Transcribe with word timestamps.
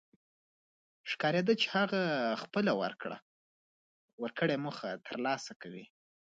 ښکارېده 1.09 1.53
چې 1.61 1.67
هغه 1.77 2.01
خپله 2.41 2.71
ورکړه 4.25 4.55
موخه 4.65 4.89
تر 5.07 5.15
لاسه 5.25 5.51
کوي. 5.61 5.85